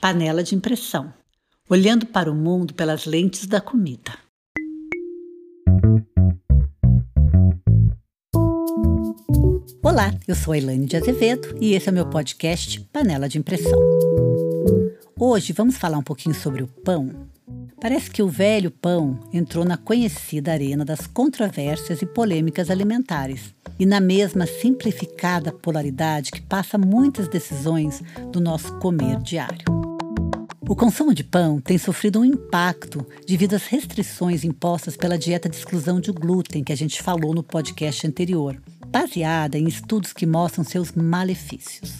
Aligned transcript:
Panela 0.00 0.44
de 0.44 0.54
impressão. 0.54 1.12
Olhando 1.68 2.06
para 2.06 2.30
o 2.30 2.34
mundo 2.34 2.72
pelas 2.72 3.04
lentes 3.04 3.46
da 3.46 3.60
comida. 3.60 4.12
Olá, 9.82 10.14
eu 10.28 10.36
sou 10.36 10.52
a 10.52 10.58
Elaine 10.58 10.86
de 10.86 10.96
Azevedo 10.96 11.58
e 11.60 11.74
esse 11.74 11.88
é 11.88 11.92
o 11.92 11.94
meu 11.94 12.06
podcast 12.06 12.80
Panela 12.92 13.28
de 13.28 13.38
Impressão. 13.38 13.78
Hoje 15.18 15.52
vamos 15.52 15.76
falar 15.76 15.98
um 15.98 16.02
pouquinho 16.02 16.34
sobre 16.34 16.62
o 16.62 16.68
pão. 16.68 17.10
Parece 17.80 18.08
que 18.08 18.22
o 18.22 18.28
velho 18.28 18.70
pão 18.70 19.18
entrou 19.32 19.64
na 19.64 19.76
conhecida 19.76 20.52
arena 20.52 20.84
das 20.84 21.08
controvérsias 21.08 22.02
e 22.02 22.06
polêmicas 22.06 22.70
alimentares 22.70 23.52
e 23.78 23.84
na 23.84 24.00
mesma 24.00 24.46
simplificada 24.46 25.52
polaridade 25.52 26.30
que 26.30 26.40
passa 26.40 26.78
muitas 26.78 27.26
decisões 27.26 28.00
do 28.30 28.40
nosso 28.40 28.78
comer 28.78 29.20
diário. 29.22 29.77
O 30.68 30.76
consumo 30.76 31.14
de 31.14 31.24
pão 31.24 31.58
tem 31.58 31.78
sofrido 31.78 32.20
um 32.20 32.24
impacto 32.26 33.04
devido 33.26 33.54
às 33.54 33.64
restrições 33.64 34.44
impostas 34.44 34.98
pela 34.98 35.16
dieta 35.16 35.48
de 35.48 35.56
exclusão 35.56 35.98
de 35.98 36.12
glúten 36.12 36.62
que 36.62 36.70
a 36.70 36.76
gente 36.76 37.02
falou 37.02 37.34
no 37.34 37.42
podcast 37.42 38.06
anterior, 38.06 38.60
baseada 38.88 39.56
em 39.56 39.66
estudos 39.66 40.12
que 40.12 40.26
mostram 40.26 40.62
seus 40.62 40.92
malefícios. 40.92 41.96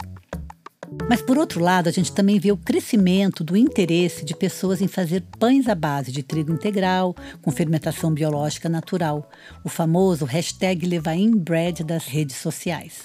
Mas, 1.09 1.23
por 1.23 1.39
outro 1.39 1.61
lado, 1.61 1.89
a 1.89 1.93
gente 1.93 2.13
também 2.13 2.39
vê 2.39 2.53
o 2.53 2.59
crescimento 2.59 3.43
do 3.43 3.57
interesse 3.57 4.23
de 4.23 4.37
pessoas 4.37 4.83
em 4.83 4.89
fazer 4.89 5.25
pães 5.39 5.67
à 5.67 5.75
base 5.75 6.13
de 6.13 6.23
trigo 6.23 6.53
integral, 6.53 7.17
com 7.41 7.51
fermentação 7.51 8.13
biológica 8.13 8.69
natural, 8.69 9.31
o 9.65 9.71
famoso 9.71 10.27
hashtag 10.27 10.87
LevainBread 10.87 11.85
das 11.85 12.05
redes 12.05 12.37
sociais. 12.37 13.03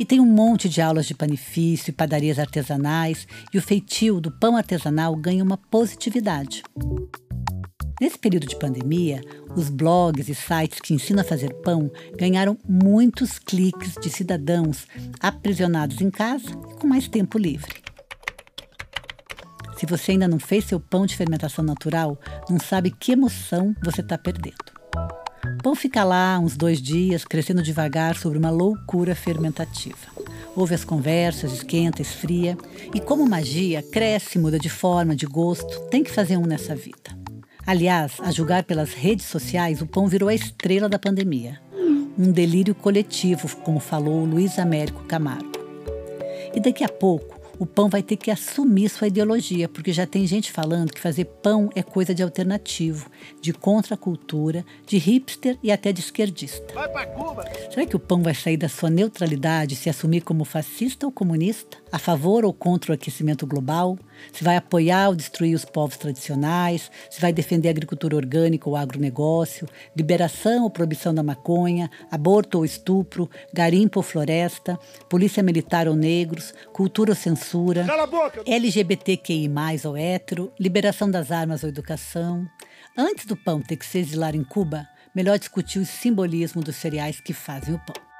E 0.00 0.04
tem 0.04 0.20
um 0.20 0.26
monte 0.26 0.68
de 0.68 0.80
aulas 0.80 1.06
de 1.06 1.14
panifício 1.14 1.90
e 1.90 1.94
padarias 1.94 2.38
artesanais, 2.38 3.26
e 3.52 3.58
o 3.58 3.62
feitio 3.62 4.20
do 4.20 4.30
pão 4.30 4.56
artesanal 4.56 5.14
ganha 5.14 5.44
uma 5.44 5.56
positividade. 5.56 6.62
Nesse 8.00 8.18
período 8.18 8.48
de 8.48 8.56
pandemia, 8.56 9.20
os 9.54 9.68
blogs 9.68 10.28
e 10.28 10.34
sites 10.34 10.80
que 10.80 10.92
ensinam 10.92 11.20
a 11.20 11.24
fazer 11.24 11.54
pão 11.62 11.88
ganharam 12.18 12.58
muitos 12.68 13.38
cliques 13.38 13.94
de 14.00 14.10
cidadãos 14.10 14.88
aprisionados 15.20 16.00
em 16.00 16.10
casa 16.10 16.50
e 16.70 16.74
com 16.74 16.88
mais 16.88 17.06
tempo 17.06 17.38
livre. 17.38 17.80
Se 19.76 19.86
você 19.86 20.12
ainda 20.12 20.26
não 20.26 20.40
fez 20.40 20.64
seu 20.64 20.80
pão 20.80 21.06
de 21.06 21.16
fermentação 21.16 21.64
natural, 21.64 22.18
não 22.48 22.58
sabe 22.58 22.90
que 22.90 23.12
emoção 23.12 23.74
você 23.84 24.00
está 24.00 24.18
perdendo. 24.18 24.81
O 25.62 25.70
pão 25.70 25.76
fica 25.76 26.02
lá 26.02 26.40
uns 26.40 26.56
dois 26.56 26.82
dias, 26.82 27.24
crescendo 27.24 27.62
devagar 27.62 28.16
sobre 28.16 28.36
uma 28.36 28.50
loucura 28.50 29.14
fermentativa. 29.14 30.08
Ouve 30.56 30.74
as 30.74 30.84
conversas, 30.84 31.52
esquenta, 31.52 32.02
esfria, 32.02 32.58
e 32.92 32.98
como 32.98 33.24
magia, 33.28 33.80
cresce, 33.80 34.40
muda 34.40 34.58
de 34.58 34.68
forma, 34.68 35.14
de 35.14 35.24
gosto. 35.24 35.78
Tem 35.82 36.02
que 36.02 36.10
fazer 36.10 36.36
um 36.36 36.46
nessa 36.46 36.74
vida. 36.74 37.16
Aliás, 37.64 38.14
a 38.18 38.32
julgar 38.32 38.64
pelas 38.64 38.92
redes 38.92 39.26
sociais, 39.26 39.80
o 39.80 39.86
pão 39.86 40.08
virou 40.08 40.28
a 40.28 40.34
estrela 40.34 40.88
da 40.88 40.98
pandemia. 40.98 41.60
Um 42.18 42.32
delírio 42.32 42.74
coletivo, 42.74 43.48
como 43.58 43.78
falou 43.78 44.24
Luiz 44.24 44.58
Américo 44.58 45.04
Camargo. 45.04 45.52
E 46.52 46.58
daqui 46.58 46.82
a 46.82 46.88
pouco, 46.88 47.40
o 47.58 47.66
pão 47.66 47.88
vai 47.88 48.02
ter 48.02 48.16
que 48.16 48.30
assumir 48.30 48.88
sua 48.88 49.08
ideologia, 49.08 49.68
porque 49.68 49.92
já 49.92 50.06
tem 50.06 50.26
gente 50.26 50.50
falando 50.50 50.92
que 50.92 51.00
fazer 51.00 51.24
pão 51.24 51.70
é 51.74 51.82
coisa 51.82 52.14
de 52.14 52.22
alternativo, 52.22 53.10
de 53.40 53.52
contracultura, 53.52 54.64
de 54.86 54.98
hipster 54.98 55.58
e 55.62 55.70
até 55.70 55.92
de 55.92 56.00
esquerdista. 56.00 56.72
Vai 56.74 56.88
pra 56.88 57.06
Cuba! 57.06 57.44
Será 57.70 57.86
que 57.86 57.96
o 57.96 58.00
pão 58.00 58.22
vai 58.22 58.34
sair 58.34 58.56
da 58.56 58.68
sua 58.68 58.90
neutralidade 58.90 59.74
e 59.74 59.76
se 59.76 59.90
assumir 59.90 60.22
como 60.22 60.44
fascista 60.44 61.06
ou 61.06 61.12
comunista? 61.12 61.78
A 61.90 61.98
favor 61.98 62.44
ou 62.44 62.52
contra 62.52 62.92
o 62.92 62.94
aquecimento 62.94 63.46
global? 63.46 63.98
Se 64.32 64.44
vai 64.44 64.56
apoiar 64.56 65.08
ou 65.08 65.14
destruir 65.14 65.54
os 65.54 65.64
povos 65.64 65.96
tradicionais? 65.96 66.90
Se 67.10 67.20
vai 67.20 67.32
defender 67.32 67.68
a 67.68 67.70
agricultura 67.70 68.16
orgânica 68.16 68.68
ou 68.68 68.76
agronegócio? 68.76 69.68
Liberação 69.96 70.64
ou 70.64 70.70
proibição 70.70 71.14
da 71.14 71.22
maconha? 71.22 71.90
Aborto 72.10 72.58
ou 72.58 72.64
estupro? 72.64 73.30
Garimpo 73.52 74.00
ou 74.00 74.02
floresta? 74.02 74.78
Polícia 75.08 75.42
militar 75.42 75.88
ou 75.88 75.94
negros? 75.94 76.54
Cultura 76.72 77.12
ou 77.12 77.16
censura? 77.16 77.84
LGBTQI+, 78.46 79.50
ou 79.84 79.96
hétero, 79.96 80.52
liberação 80.58 81.10
das 81.10 81.30
armas 81.30 81.62
ou 81.62 81.68
educação. 81.68 82.46
Antes 82.96 83.26
do 83.26 83.36
pão 83.36 83.60
ter 83.60 83.76
que 83.76 83.86
se 83.86 83.98
exilar 83.98 84.36
em 84.36 84.44
Cuba, 84.44 84.86
melhor 85.14 85.38
discutir 85.38 85.78
o 85.78 85.86
simbolismo 85.86 86.62
dos 86.62 86.76
cereais 86.76 87.20
que 87.20 87.32
fazem 87.32 87.74
o 87.74 87.78
pão. 87.78 88.11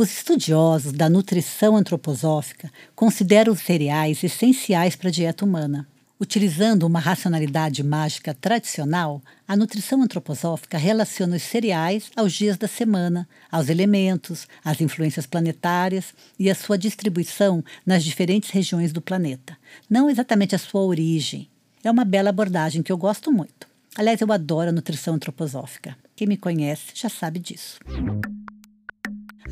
Os 0.00 0.12
estudiosos 0.12 0.92
da 0.92 1.10
nutrição 1.10 1.76
antroposófica 1.76 2.70
consideram 2.94 3.52
os 3.52 3.58
cereais 3.58 4.22
essenciais 4.22 4.94
para 4.94 5.08
a 5.08 5.10
dieta 5.10 5.44
humana. 5.44 5.88
Utilizando 6.20 6.84
uma 6.84 7.00
racionalidade 7.00 7.82
mágica 7.82 8.32
tradicional, 8.32 9.20
a 9.46 9.56
nutrição 9.56 10.00
antroposófica 10.00 10.78
relaciona 10.78 11.34
os 11.34 11.42
cereais 11.42 12.12
aos 12.14 12.32
dias 12.32 12.56
da 12.56 12.68
semana, 12.68 13.28
aos 13.50 13.68
elementos, 13.68 14.46
às 14.64 14.80
influências 14.80 15.26
planetárias 15.26 16.14
e 16.38 16.48
à 16.48 16.54
sua 16.54 16.78
distribuição 16.78 17.64
nas 17.84 18.04
diferentes 18.04 18.50
regiões 18.50 18.92
do 18.92 19.02
planeta, 19.02 19.58
não 19.90 20.08
exatamente 20.08 20.54
a 20.54 20.58
sua 20.58 20.82
origem. 20.82 21.48
É 21.82 21.90
uma 21.90 22.04
bela 22.04 22.30
abordagem 22.30 22.84
que 22.84 22.92
eu 22.92 22.96
gosto 22.96 23.32
muito. 23.32 23.66
Aliás, 23.96 24.20
eu 24.20 24.32
adoro 24.32 24.68
a 24.68 24.72
nutrição 24.72 25.14
antroposófica. 25.14 25.98
Quem 26.14 26.28
me 26.28 26.36
conhece 26.36 26.92
já 26.94 27.08
sabe 27.08 27.40
disso. 27.40 27.80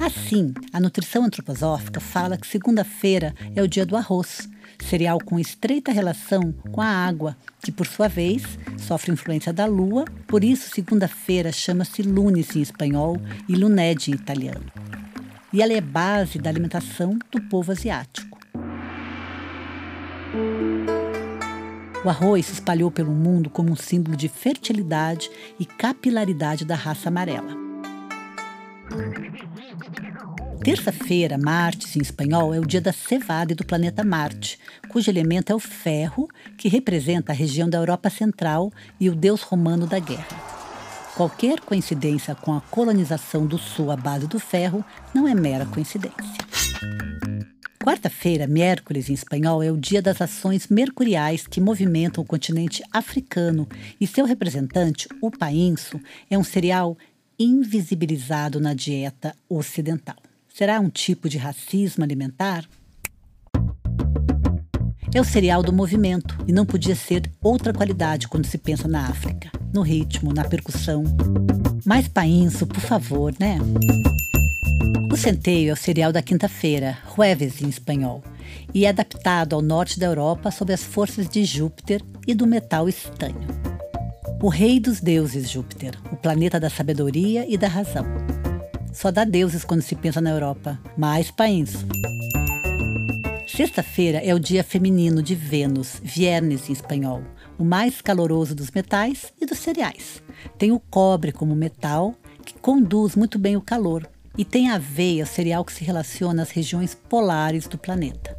Assim, 0.07 0.55
a 0.73 0.79
nutrição 0.79 1.25
antroposófica 1.25 1.99
fala 1.99 2.37
que 2.37 2.47
segunda-feira 2.47 3.35
é 3.57 3.61
o 3.61 3.67
dia 3.67 3.85
do 3.85 3.97
arroz, 3.97 4.49
cereal 4.79 5.19
com 5.19 5.37
estreita 5.37 5.91
relação 5.91 6.53
com 6.71 6.81
a 6.81 6.87
água, 6.87 7.37
que 7.61 7.73
por 7.73 7.89
sua 7.89 8.07
vez 8.07 8.45
sofre 8.79 9.11
influência 9.11 9.53
da 9.53 9.67
lua, 9.67 10.05
por 10.29 10.45
isso 10.45 10.73
segunda-feira 10.73 11.51
chama-se 11.51 12.03
lunes 12.03 12.55
em 12.55 12.63
espanhol 12.63 13.17
e 13.49 13.57
luned 13.57 14.09
em 14.09 14.15
italiano. 14.15 14.67
E 15.53 15.61
ela 15.61 15.73
é 15.73 15.81
base 15.81 16.39
da 16.39 16.51
alimentação 16.51 17.19
do 17.33 17.43
povo 17.49 17.73
asiático. 17.73 18.39
O 22.05 22.09
arroz 22.09 22.47
se 22.47 22.53
espalhou 22.53 22.93
pelo 22.93 23.11
mundo 23.11 23.51
como 23.51 23.73
um 23.73 23.77
símbolo 23.77 24.17
de 24.17 24.29
fertilidade 24.29 25.29
e 25.59 25.67
capilaridade 25.67 26.65
da 26.65 26.77
raça 26.77 27.09
amarela. 27.09 27.57
Terça-feira, 30.67 31.39
Marte 31.39 31.97
em 31.97 32.03
espanhol, 32.03 32.53
é 32.53 32.59
o 32.59 32.67
dia 32.67 32.81
da 32.81 32.93
cevada 32.93 33.55
do 33.55 33.65
planeta 33.65 34.03
Marte, 34.03 34.59
cujo 34.89 35.09
elemento 35.09 35.53
é 35.53 35.55
o 35.55 35.61
ferro, 35.61 36.29
que 36.59 36.69
representa 36.69 37.31
a 37.31 37.35
região 37.37 37.71
da 37.71 37.79
Europa 37.79 38.11
Central 38.11 38.73
e 38.99 39.09
o 39.09 39.15
deus 39.15 39.43
romano 39.43 39.87
da 39.87 40.01
guerra. 40.01 40.27
Qualquer 41.15 41.61
coincidência 41.61 42.35
com 42.35 42.53
a 42.53 42.61
colonização 42.61 43.47
do 43.47 43.57
Sul 43.57 43.93
à 43.93 43.97
base 43.97 44.27
do 44.27 44.41
ferro 44.41 44.85
não 45.15 45.29
é 45.29 45.37
mera 45.37 45.67
coincidência. 45.67 46.17
Quarta-feira, 47.81 48.49
miércoles 48.49 49.09
em 49.09 49.15
espanhol, 49.15 49.63
é 49.63 49.71
o 49.71 49.77
dia 49.77 50.03
das 50.03 50.21
ações 50.21 50.67
mercuriais 50.67 51.47
que 51.47 51.61
movimentam 51.61 52.25
o 52.25 52.27
continente 52.27 52.83
africano 52.91 53.69
e 54.01 54.07
seu 54.07 54.27
representante, 54.27 55.07
o 55.23 55.31
painço, 55.31 56.01
é 56.29 56.37
um 56.37 56.43
cereal 56.43 56.99
invisibilizado 57.39 58.59
na 58.59 58.75
dieta 58.75 59.33
ocidental. 59.49 60.26
Será 60.57 60.81
um 60.81 60.89
tipo 60.89 61.29
de 61.29 61.37
racismo 61.37 62.03
alimentar? 62.03 62.65
É 65.15 65.21
o 65.21 65.25
cereal 65.25 65.63
do 65.63 65.71
movimento 65.71 66.35
e 66.49 66.53
não 66.53 66.65
podia 66.65 66.97
ser 66.97 67.31
outra 67.43 67.75
qualidade 67.75 68.27
quando 68.27 68.47
se 68.47 68.57
pensa 68.57 68.89
na 68.89 69.07
África, 69.07 69.51
no 69.71 69.83
ritmo, 69.83 70.33
na 70.33 70.47
percussão. 70.47 71.05
Mais 71.85 72.09
painço, 72.09 72.67
por 72.67 72.81
favor, 72.81 73.35
né? 73.39 73.59
O 75.13 75.17
centeio 75.19 75.69
é 75.69 75.73
o 75.75 75.77
cereal 75.77 76.11
da 76.11 76.23
quinta-feira, 76.23 76.97
jueves 77.15 77.61
em 77.61 77.69
espanhol, 77.69 78.25
e 78.73 78.87
é 78.87 78.89
adaptado 78.89 79.55
ao 79.55 79.61
norte 79.61 80.01
da 80.01 80.07
Europa 80.07 80.51
sob 80.51 80.73
as 80.73 80.83
forças 80.83 81.29
de 81.29 81.45
Júpiter 81.45 82.01
e 82.27 82.33
do 82.33 82.47
metal 82.47 82.89
estanho. 82.89 83.47
O 84.43 84.49
rei 84.49 84.81
dos 84.81 85.03
deuses, 85.03 85.51
Júpiter, 85.51 85.99
o 86.11 86.17
planeta 86.17 86.59
da 86.59 86.71
sabedoria 86.71 87.45
e 87.47 87.59
da 87.59 87.69
razão. 87.69 88.07
Só 88.97 89.11
dá 89.11 89.25
deuses 89.25 89.63
quando 89.63 89.83
se 89.83 89.95
pensa 89.95 90.23
na 90.23 90.31
Europa. 90.31 90.81
Mais 90.97 91.31
país. 91.31 91.85
Sexta-feira 93.47 94.21
é 94.25 94.35
o 94.35 94.41
dia 94.41 94.65
feminino 94.65 95.23
de 95.23 95.35
Vênus, 95.35 96.01
Viernes 96.03 96.71
em 96.71 96.73
espanhol, 96.73 97.23
o 97.59 97.65
mais 97.65 98.01
caloroso 98.01 98.55
dos 98.55 98.71
metais 98.71 99.35
e 99.39 99.45
dos 99.45 99.59
cereais. 99.59 100.23
Tem 100.57 100.73
o 100.73 100.81
cobre 100.81 101.31
como 101.31 101.55
metal, 101.55 102.15
que 102.43 102.55
conduz 102.55 103.15
muito 103.15 103.39
bem 103.39 103.55
o 103.55 103.61
calor, 103.61 104.09
e 104.37 104.47
tem 104.47 104.71
a 104.71 104.77
aveia, 104.77 105.27
cereal 105.27 105.63
que 105.63 105.75
se 105.75 105.85
relaciona 105.85 106.43
às 106.43 106.51
regiões 106.51 106.95
polares 106.95 107.67
do 107.69 107.77
planeta. 107.77 108.35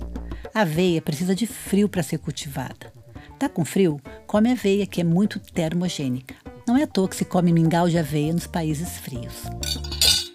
A 0.55 0.61
aveia 0.61 1.03
precisa 1.03 1.35
de 1.35 1.45
frio 1.45 1.87
para 1.87 2.01
ser 2.01 2.17
cultivada. 2.17 2.91
Tá 3.37 3.47
com 3.47 3.63
frio? 3.63 4.01
Come 4.25 4.51
aveia, 4.51 4.87
que 4.87 5.01
é 5.01 5.03
muito 5.03 5.39
termogênica. 5.39 6.33
Não 6.67 6.75
é 6.75 6.81
à 6.81 6.87
toa 6.87 7.07
que 7.07 7.15
se 7.15 7.25
come 7.25 7.53
mingau 7.53 7.87
de 7.87 7.99
aveia 7.99 8.33
nos 8.33 8.47
países 8.47 8.97
frios. 8.97 9.43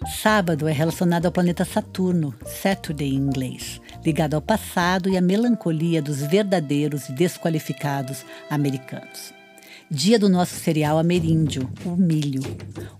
Sábado 0.05 0.67
é 0.67 0.71
relacionado 0.73 1.25
ao 1.25 1.31
planeta 1.31 1.63
Saturno, 1.63 2.33
Saturday 2.45 3.09
em 3.09 3.15
inglês, 3.15 3.79
ligado 4.03 4.33
ao 4.33 4.41
passado 4.41 5.09
e 5.09 5.17
à 5.17 5.21
melancolia 5.21 6.01
dos 6.01 6.19
verdadeiros 6.19 7.07
e 7.07 7.13
desqualificados 7.13 8.25
americanos. 8.49 9.33
Dia 9.89 10.19
do 10.19 10.27
nosso 10.27 10.55
cereal 10.55 10.97
ameríndio, 10.97 11.69
o 11.85 11.95
milho. 11.95 12.41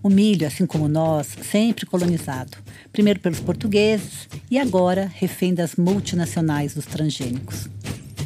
O 0.02 0.08
milho, 0.08 0.46
assim 0.46 0.64
como 0.64 0.88
nós, 0.88 1.28
sempre 1.42 1.84
colonizado, 1.84 2.56
primeiro 2.92 3.20
pelos 3.20 3.40
portugueses 3.40 4.28
e 4.50 4.58
agora 4.58 5.10
refém 5.12 5.52
das 5.52 5.76
multinacionais 5.76 6.74
dos 6.74 6.86
transgênicos. 6.86 7.68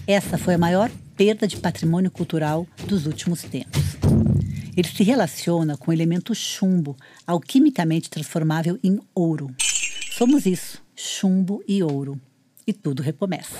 Essa 0.06 0.38
foi 0.38 0.54
a 0.54 0.58
maior 0.58 0.90
perda 1.16 1.48
de 1.48 1.56
patrimônio 1.56 2.10
cultural 2.10 2.66
dos 2.86 3.06
últimos 3.06 3.42
tempos. 3.42 3.87
Ele 4.78 4.86
se 4.86 5.02
relaciona 5.02 5.76
com 5.76 5.90
o 5.90 5.92
elemento 5.92 6.32
chumbo, 6.36 6.96
alquimicamente 7.26 8.08
transformável 8.08 8.78
em 8.80 9.00
ouro. 9.12 9.52
Somos 10.12 10.46
isso, 10.46 10.80
chumbo 10.94 11.64
e 11.66 11.82
ouro. 11.82 12.20
E 12.64 12.72
tudo 12.72 13.02
recomeça. 13.02 13.56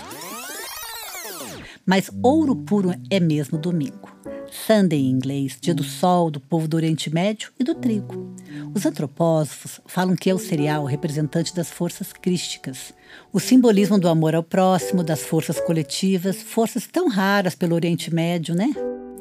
Mas 1.84 2.08
ouro 2.22 2.54
puro 2.54 2.94
é 3.10 3.18
mesmo 3.18 3.58
domingo. 3.58 4.16
Sunday 4.48 5.00
em 5.00 5.10
inglês, 5.10 5.58
dia 5.60 5.74
do 5.74 5.82
sol, 5.82 6.30
do 6.30 6.38
povo 6.38 6.68
do 6.68 6.76
Oriente 6.76 7.12
Médio 7.12 7.50
e 7.58 7.64
do 7.64 7.74
trigo. 7.74 8.32
Os 8.72 8.86
antropósofos 8.86 9.80
falam 9.86 10.14
que 10.14 10.30
é 10.30 10.34
o 10.34 10.38
cereal 10.38 10.84
representante 10.84 11.52
das 11.52 11.68
forças 11.68 12.12
crísticas, 12.12 12.94
o 13.32 13.40
simbolismo 13.40 13.98
do 13.98 14.08
amor 14.08 14.36
ao 14.36 14.44
próximo, 14.44 15.02
das 15.02 15.22
forças 15.22 15.58
coletivas, 15.60 16.40
forças 16.40 16.86
tão 16.86 17.08
raras 17.08 17.56
pelo 17.56 17.74
Oriente 17.74 18.14
Médio, 18.14 18.54
né? 18.54 18.70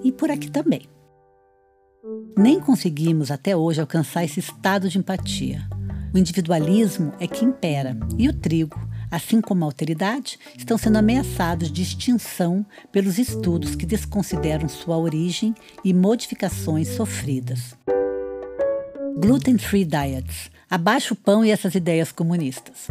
E 0.04 0.12
por 0.12 0.30
aqui 0.30 0.52
também. 0.52 0.88
Nem 2.38 2.60
conseguimos 2.60 3.32
até 3.32 3.56
hoje 3.56 3.82
alcançar 3.82 4.24
esse 4.24 4.40
estado 4.40 4.90
de 4.90 4.98
empatia. 4.98 5.68
O 6.14 6.18
individualismo 6.18 7.12
é 7.20 7.28
que 7.28 7.44
impera 7.44 7.98
e 8.18 8.28
o 8.30 8.34
trigo, 8.34 8.80
assim 9.12 9.42
como 9.42 9.64
a 9.64 9.68
alteridade, 9.68 10.40
estão 10.58 10.78
sendo 10.78 10.98
ameaçados 10.98 11.72
de 11.72 11.82
extinção 11.82 12.66
pelos 12.92 13.18
estudos 13.18 13.76
que 13.76 13.86
desconsideram 13.86 14.70
sua 14.70 14.98
origem 14.98 15.54
e 15.84 15.94
modificações 15.94 16.90
sofridas. 16.90 17.76
Gluten-free 19.20 19.86
diets. 19.86 20.52
Abaixo 20.70 21.14
o 21.14 21.18
pão 21.18 21.44
e 21.44 21.52
essas 21.52 21.76
ideias 21.76 22.12
comunistas. 22.12 22.88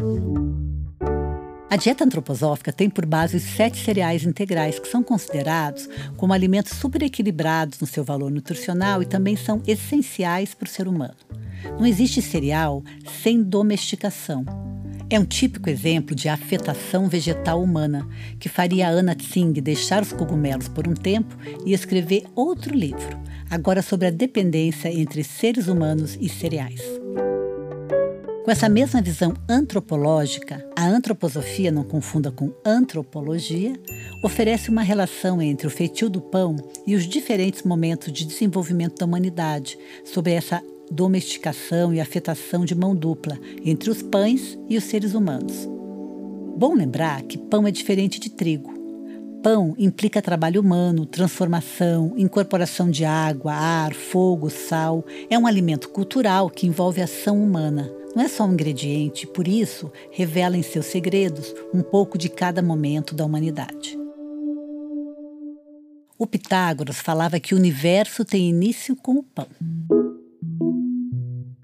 A 1.68 1.76
dieta 1.76 2.04
antroposófica 2.04 2.72
tem 2.72 2.88
por 2.88 3.04
base 3.04 3.36
os 3.36 3.42
sete 3.42 3.84
cereais 3.84 4.24
integrais, 4.24 4.78
que 4.78 4.86
são 4.86 5.02
considerados 5.02 5.88
como 6.16 6.32
alimentos 6.32 6.72
superequilibrados 6.78 7.80
no 7.80 7.86
seu 7.88 8.04
valor 8.04 8.30
nutricional 8.30 9.02
e 9.02 9.06
também 9.06 9.34
são 9.34 9.60
essenciais 9.66 10.54
para 10.54 10.66
o 10.66 10.70
ser 10.70 10.86
humano. 10.86 11.16
Não 11.76 11.84
existe 11.84 12.22
cereal 12.22 12.84
sem 13.22 13.42
domesticação. 13.42 14.44
É 15.10 15.18
um 15.18 15.24
típico 15.24 15.68
exemplo 15.68 16.14
de 16.14 16.28
afetação 16.28 17.08
vegetal 17.08 17.60
humana, 17.60 18.06
que 18.38 18.48
faria 18.48 18.88
Anna 18.88 19.16
Tsing 19.16 19.52
deixar 19.54 20.02
os 20.02 20.12
cogumelos 20.12 20.68
por 20.68 20.86
um 20.86 20.94
tempo 20.94 21.36
e 21.64 21.72
escrever 21.72 22.24
outro 22.36 22.74
livro, 22.74 23.18
agora 23.50 23.82
sobre 23.82 24.06
a 24.06 24.10
dependência 24.10 24.88
entre 24.88 25.24
seres 25.24 25.66
humanos 25.66 26.16
e 26.20 26.28
cereais. 26.28 26.80
Com 28.46 28.52
essa 28.52 28.68
mesma 28.68 29.02
visão 29.02 29.34
antropológica, 29.48 30.64
a 30.76 30.86
antroposofia, 30.86 31.72
não 31.72 31.82
confunda 31.82 32.30
com 32.30 32.52
antropologia, 32.64 33.72
oferece 34.22 34.70
uma 34.70 34.82
relação 34.82 35.42
entre 35.42 35.66
o 35.66 35.70
feitio 35.70 36.08
do 36.08 36.20
pão 36.20 36.54
e 36.86 36.94
os 36.94 37.08
diferentes 37.08 37.64
momentos 37.64 38.12
de 38.12 38.24
desenvolvimento 38.24 39.00
da 39.00 39.04
humanidade, 39.04 39.76
sobre 40.04 40.30
essa 40.30 40.62
domesticação 40.88 41.92
e 41.92 42.00
afetação 42.00 42.64
de 42.64 42.72
mão 42.72 42.94
dupla 42.94 43.36
entre 43.64 43.90
os 43.90 44.00
pães 44.00 44.56
e 44.68 44.76
os 44.76 44.84
seres 44.84 45.12
humanos. 45.12 45.68
Bom 46.56 46.72
lembrar 46.72 47.22
que 47.22 47.36
pão 47.36 47.66
é 47.66 47.72
diferente 47.72 48.20
de 48.20 48.30
trigo. 48.30 48.72
Pão 49.42 49.74
implica 49.76 50.22
trabalho 50.22 50.60
humano, 50.60 51.04
transformação, 51.04 52.14
incorporação 52.16 52.92
de 52.92 53.04
água, 53.04 53.52
ar, 53.52 53.92
fogo, 53.92 54.48
sal. 54.50 55.04
É 55.28 55.36
um 55.36 55.48
alimento 55.48 55.88
cultural 55.88 56.48
que 56.48 56.68
envolve 56.68 57.02
ação 57.02 57.42
humana, 57.42 57.90
não 58.16 58.22
é 58.22 58.28
só 58.28 58.46
um 58.46 58.54
ingrediente, 58.54 59.26
por 59.26 59.46
isso 59.46 59.92
revela 60.10 60.56
em 60.56 60.62
seus 60.62 60.86
segredos 60.86 61.54
um 61.74 61.82
pouco 61.82 62.16
de 62.16 62.30
cada 62.30 62.62
momento 62.62 63.14
da 63.14 63.26
humanidade. 63.26 63.98
O 66.18 66.26
Pitágoras 66.26 66.96
falava 66.96 67.38
que 67.38 67.54
o 67.54 67.58
universo 67.58 68.24
tem 68.24 68.48
início 68.48 68.96
com 68.96 69.16
o 69.16 69.22
pão. 69.22 69.46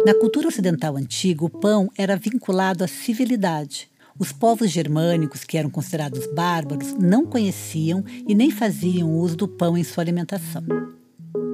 Na 0.04 0.12
cultura 0.12 0.48
ocidental 0.48 0.94
antiga, 0.98 1.42
o 1.42 1.48
pão 1.48 1.88
era 1.96 2.16
vinculado 2.16 2.84
à 2.84 2.86
civilidade. 2.86 3.90
Os 4.18 4.30
povos 4.30 4.70
germânicos, 4.70 5.44
que 5.44 5.56
eram 5.56 5.70
considerados 5.70 6.26
bárbaros, 6.34 6.92
não 6.98 7.24
conheciam 7.24 8.04
e 8.28 8.34
nem 8.34 8.50
faziam 8.50 9.16
uso 9.16 9.36
do 9.36 9.48
pão 9.48 9.78
em 9.78 9.82
sua 9.82 10.04
alimentação. 10.04 10.62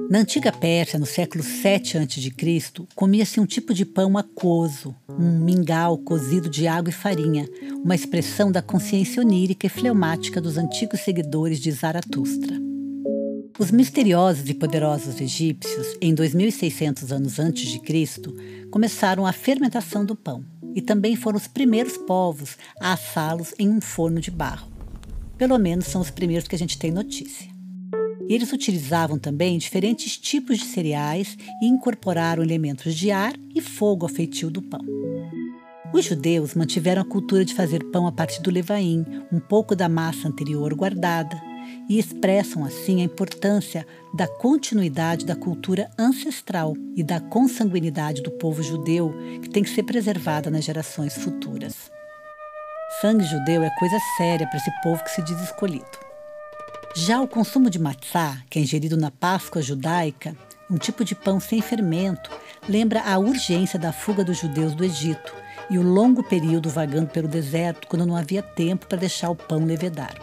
Na 0.09 0.17
antiga 0.17 0.51
Pérsia, 0.51 0.97
no 0.97 1.05
século 1.05 1.43
7 1.43 1.99
a.C., 1.99 2.87
comia-se 2.95 3.39
um 3.39 3.45
tipo 3.45 3.75
de 3.75 3.85
pão 3.85 4.17
aquoso, 4.17 4.95
um 5.07 5.39
mingau 5.39 5.99
cozido 5.99 6.49
de 6.49 6.67
água 6.67 6.89
e 6.89 6.93
farinha, 6.93 7.47
uma 7.83 7.93
expressão 7.93 8.51
da 8.51 8.59
consciência 8.59 9.21
onírica 9.21 9.67
e 9.67 9.69
fleumática 9.69 10.41
dos 10.41 10.57
antigos 10.57 11.01
seguidores 11.01 11.59
de 11.59 11.71
Zaratustra. 11.71 12.55
Os 13.59 13.69
misteriosos 13.69 14.49
e 14.49 14.55
poderosos 14.55 15.21
egípcios, 15.21 15.95
em 16.01 16.15
2600 16.15 17.11
anos 17.11 17.37
antes 17.37 17.69
de 17.69 17.77
Cristo, 17.77 18.35
começaram 18.71 19.27
a 19.27 19.31
fermentação 19.31 20.03
do 20.03 20.15
pão 20.15 20.43
e 20.73 20.81
também 20.81 21.15
foram 21.15 21.37
os 21.37 21.45
primeiros 21.45 21.97
povos 21.97 22.57
a 22.81 22.93
assá-los 22.93 23.53
em 23.59 23.69
um 23.69 23.79
forno 23.79 24.19
de 24.19 24.31
barro. 24.31 24.71
Pelo 25.37 25.59
menos 25.59 25.85
são 25.85 26.01
os 26.01 26.09
primeiros 26.09 26.47
que 26.47 26.55
a 26.55 26.59
gente 26.59 26.79
tem 26.79 26.89
notícia. 26.89 27.48
E 28.29 28.35
eles 28.35 28.53
utilizavam 28.53 29.17
também 29.17 29.57
diferentes 29.57 30.15
tipos 30.15 30.59
de 30.59 30.65
cereais 30.65 31.35
e 31.59 31.65
incorporaram 31.65 32.43
elementos 32.43 32.93
de 32.93 33.09
ar 33.09 33.33
e 33.55 33.59
fogo 33.59 34.05
ao 34.05 34.09
feitio 34.09 34.51
do 34.51 34.61
pão. 34.61 34.85
Os 35.91 36.05
judeus 36.05 36.53
mantiveram 36.53 37.01
a 37.01 37.05
cultura 37.05 37.43
de 37.43 37.55
fazer 37.55 37.83
pão 37.85 38.05
a 38.05 38.11
partir 38.11 38.43
do 38.43 38.51
levain, 38.51 39.03
um 39.31 39.39
pouco 39.39 39.75
da 39.75 39.89
massa 39.89 40.27
anterior 40.27 40.71
guardada, 40.75 41.41
e 41.89 41.97
expressam 41.97 42.63
assim 42.63 43.01
a 43.01 43.03
importância 43.03 43.85
da 44.13 44.27
continuidade 44.27 45.25
da 45.25 45.35
cultura 45.35 45.89
ancestral 45.97 46.75
e 46.95 47.03
da 47.03 47.19
consanguinidade 47.19 48.21
do 48.21 48.29
povo 48.29 48.61
judeu 48.61 49.11
que 49.41 49.49
tem 49.49 49.63
que 49.63 49.69
ser 49.71 49.83
preservada 49.83 50.51
nas 50.51 50.63
gerações 50.63 51.15
futuras. 51.15 51.91
Sangue 53.01 53.23
judeu 53.23 53.63
é 53.63 53.69
coisa 53.79 53.97
séria 54.17 54.47
para 54.47 54.57
esse 54.57 54.71
povo 54.83 55.03
que 55.03 55.11
se 55.11 55.23
diz 55.23 55.39
escolhido. 55.41 56.08
Já 57.01 57.21
o 57.21 57.27
consumo 57.29 57.69
de 57.69 57.79
matzá, 57.79 58.43
que 58.49 58.59
é 58.59 58.61
ingerido 58.61 58.97
na 58.97 59.09
Páscoa 59.09 59.61
judaica, 59.61 60.35
um 60.69 60.77
tipo 60.77 61.05
de 61.05 61.15
pão 61.15 61.39
sem 61.39 61.61
fermento, 61.61 62.29
lembra 62.67 63.01
a 63.01 63.17
urgência 63.17 63.79
da 63.79 63.93
fuga 63.93 64.21
dos 64.21 64.37
judeus 64.37 64.75
do 64.75 64.83
Egito 64.83 65.33
e 65.69 65.79
o 65.79 65.81
longo 65.81 66.21
período 66.21 66.69
vagando 66.69 67.07
pelo 67.07 67.29
deserto 67.29 67.87
quando 67.87 68.05
não 68.05 68.17
havia 68.17 68.43
tempo 68.43 68.85
para 68.85 68.97
deixar 68.97 69.29
o 69.29 69.35
pão 69.35 69.63
levedar. 69.63 70.13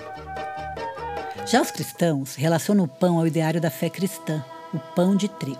Já 1.47 1.63
os 1.63 1.71
cristãos 1.71 2.35
relacionam 2.35 2.85
o 2.85 2.89
pão 2.89 3.19
ao 3.19 3.27
ideário 3.27 3.59
da 3.61 3.71
fé 3.71 3.89
cristã, 3.89 4.45
o 4.75 4.79
pão 4.79 5.17
de 5.17 5.29
trigo. 5.29 5.59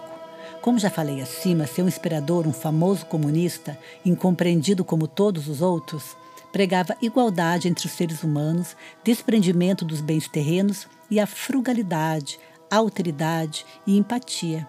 Como 0.61 0.79
já 0.79 0.91
falei 0.91 1.23
acima, 1.23 1.67
seu 1.67 1.89
inspirador, 1.89 2.47
um 2.47 2.53
famoso 2.53 3.07
comunista, 3.07 3.79
incompreendido 4.05 4.85
como 4.85 5.09
todos 5.09 5.49
os 5.49 5.63
outros, 5.63 6.15
pregava 6.57 6.97
igualdade 7.03 7.69
entre 7.69 7.85
os 7.85 7.93
seres 7.93 8.23
humanos, 8.23 8.75
desprendimento 9.05 9.85
dos 9.85 10.01
bens 10.01 10.27
terrenos 10.27 10.89
e 11.11 11.21
a 11.21 11.27
frugalidade, 11.27 12.41
alteridade 12.71 13.67
e 13.87 13.99
empatia. 13.99 14.67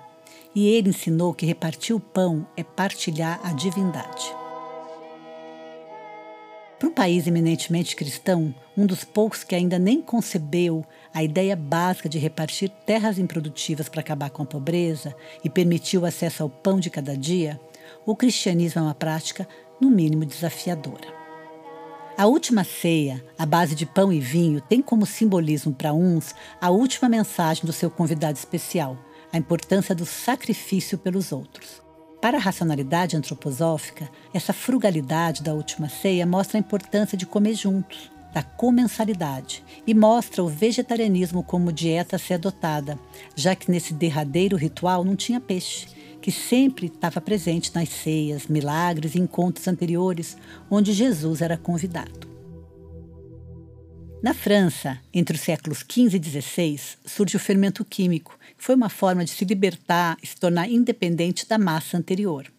E 0.54 0.68
ele 0.68 0.90
ensinou 0.90 1.34
que 1.34 1.46
repartir 1.46 1.96
o 1.96 2.00
pão 2.02 2.46
é 2.58 2.62
partilhar 2.64 3.40
a 3.42 3.54
divindade. 3.54 4.36
Para 6.78 6.90
um 6.90 6.92
país 6.92 7.26
eminentemente 7.26 7.96
cristão, 7.96 8.54
um 8.76 8.86
dos 8.86 9.06
poucos 9.06 9.46
que 9.46 9.56
ainda 9.56 9.80
nem 9.80 10.02
concebeu 10.02 10.86
a 11.14 11.24
ideia 11.24 11.56
básica 11.56 12.10
de 12.10 12.20
repartir 12.20 12.70
terras 12.86 13.18
improdutivas 13.18 13.88
para 13.88 14.02
acabar 14.02 14.30
com 14.30 14.44
a 14.44 14.46
pobreza 14.46 15.16
e 15.42 15.50
permitir 15.50 16.00
o 16.00 16.06
acesso 16.06 16.44
ao 16.44 16.50
pão 16.50 16.82
de 16.82 16.90
cada 16.90 17.16
dia, 17.16 17.58
o 18.06 18.14
cristianismo 18.14 18.82
é 18.82 18.84
uma 18.84 18.94
prática, 18.94 19.48
no 19.80 19.90
mínimo, 19.90 20.26
desafiadora. 20.26 21.17
A 22.18 22.26
última 22.26 22.64
ceia, 22.64 23.24
à 23.38 23.46
base 23.46 23.76
de 23.76 23.86
pão 23.86 24.12
e 24.12 24.20
vinho, 24.20 24.60
tem 24.60 24.82
como 24.82 25.06
simbolismo 25.06 25.72
para 25.72 25.94
uns 25.94 26.34
a 26.60 26.72
última 26.72 27.08
mensagem 27.08 27.64
do 27.64 27.72
seu 27.72 27.92
convidado 27.92 28.36
especial, 28.36 28.98
a 29.32 29.38
importância 29.38 29.94
do 29.94 30.04
sacrifício 30.04 30.98
pelos 30.98 31.32
outros. 31.32 31.80
Para 32.20 32.40
a 32.40 32.42
racionalidade 32.42 33.16
antroposófica, 33.16 34.10
essa 34.34 34.52
frugalidade 34.52 35.44
da 35.44 35.54
última 35.54 35.90
ceia 35.90 36.26
mostra 36.26 36.58
a 36.58 36.60
importância 36.60 37.16
de 37.16 37.28
comer 37.28 37.54
juntos, 37.54 38.10
da 38.34 38.42
comensalidade, 38.42 39.64
e 39.86 39.94
mostra 39.94 40.44
o 40.44 40.48
vegetarianismo 40.48 41.44
como 41.44 41.72
dieta 41.72 42.16
a 42.16 42.20
ser 42.20 42.34
adotada, 42.34 42.98
já 43.36 43.56
que 43.56 43.70
nesse 43.70 43.94
derradeiro 43.94 44.58
ritual 44.58 45.04
não 45.04 45.16
tinha 45.16 45.40
peixe 45.40 45.86
que 46.22 46.32
sempre 46.32 46.88
estava 46.88 47.22
presente 47.22 47.74
nas 47.74 47.90
ceias, 47.90 48.48
milagres 48.48 49.16
e 49.16 49.20
encontros 49.20 49.68
anteriores 49.68 50.38
onde 50.70 50.94
Jesus 50.94 51.42
era 51.42 51.58
convidado. 51.58 52.28
Na 54.22 54.34
França, 54.34 55.00
entre 55.14 55.36
os 55.36 55.42
séculos 55.42 55.86
XV 55.88 56.18
e 56.18 56.42
XVI, 56.42 56.80
surge 57.06 57.38
o 57.38 57.40
fermento 57.40 57.86
químico, 57.86 58.38
que 58.58 58.64
foi 58.64 58.76
uma 58.76 58.90
forma 58.90 59.24
de 59.24 59.30
se 59.30 59.46
libertar 59.46 60.18
e 60.22 60.28
se 60.28 60.36
tornar 60.36 60.70
independente 60.70 61.48
da 61.48 61.58
massa 61.58 61.98
anterior. 61.98 62.52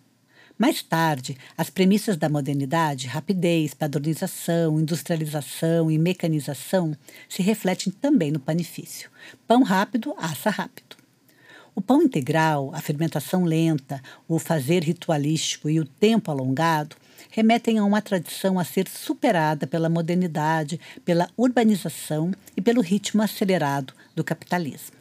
Mais 0.57 0.83
tarde, 0.83 1.37
as 1.57 1.71
premissas 1.71 2.17
da 2.17 2.29
modernidade, 2.29 3.07
rapidez, 3.07 3.75
padronização, 3.75 4.81
industrialização 4.81 5.91
e 5.91 5.99
mecanização, 5.99 6.97
se 7.29 7.43
refletem 7.43 7.93
também 7.93 8.33
no 8.33 8.41
panifício. 8.41 9.11
Pão 9.47 9.63
rápido, 9.63 10.15
assa 10.17 10.51
rápido. 10.51 10.97
O 11.79 11.81
pão 11.81 12.03
integral, 12.03 12.73
a 12.75 12.81
fermentação 12.81 13.45
lenta, 13.45 14.03
o 14.27 14.41
fazer 14.41 14.83
ritualístico 14.83 15.71
e 15.71 15.79
o 15.79 15.85
tempo 15.85 16.29
alongado 16.29 16.97
remetem 17.31 17.79
a 17.79 17.85
uma 17.85 18.03
tradição 18.03 18.59
a 18.59 18.65
ser 18.65 18.89
superada 18.89 19.65
pela 19.65 19.89
modernidade, 19.89 20.81
pela 21.05 21.31
urbanização 21.37 22.33
e 22.57 22.61
pelo 22.61 22.81
ritmo 22.81 23.23
acelerado 23.23 23.95
do 24.13 24.25
capitalismo. 24.25 24.97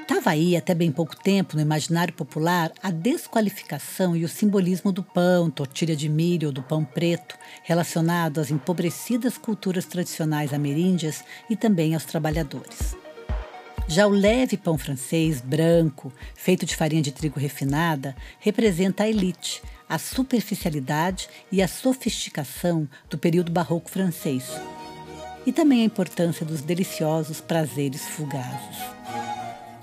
Estava 0.00 0.30
aí, 0.30 0.56
até 0.56 0.74
bem 0.74 0.90
pouco 0.90 1.14
tempo, 1.22 1.54
no 1.54 1.60
imaginário 1.60 2.14
popular, 2.14 2.72
a 2.82 2.90
desqualificação 2.90 4.16
e 4.16 4.24
o 4.24 4.28
simbolismo 4.28 4.90
do 4.90 5.02
pão, 5.02 5.50
tortilha 5.50 5.94
de 5.94 6.08
milho 6.08 6.48
ou 6.48 6.52
do 6.54 6.62
pão 6.62 6.82
preto, 6.82 7.36
relacionado 7.62 8.40
às 8.40 8.50
empobrecidas 8.50 9.36
culturas 9.36 9.84
tradicionais 9.84 10.54
ameríndias 10.54 11.22
e 11.50 11.56
também 11.56 11.92
aos 11.92 12.06
trabalhadores. 12.06 12.96
Já 13.90 14.06
o 14.06 14.10
leve 14.10 14.56
pão 14.56 14.78
francês, 14.78 15.40
branco, 15.40 16.12
feito 16.36 16.64
de 16.64 16.76
farinha 16.76 17.02
de 17.02 17.10
trigo 17.10 17.40
refinada, 17.40 18.14
representa 18.38 19.02
a 19.02 19.08
elite, 19.08 19.60
a 19.88 19.98
superficialidade 19.98 21.28
e 21.50 21.60
a 21.60 21.66
sofisticação 21.66 22.88
do 23.08 23.18
período 23.18 23.50
barroco 23.50 23.90
francês. 23.90 24.44
E 25.44 25.52
também 25.52 25.82
a 25.82 25.86
importância 25.86 26.46
dos 26.46 26.62
deliciosos 26.62 27.40
prazeres 27.40 28.02
fugazes. 28.02 28.78